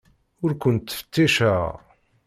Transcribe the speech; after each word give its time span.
Ur 0.43 0.51
kent-ttfetticeɣ. 0.61 1.63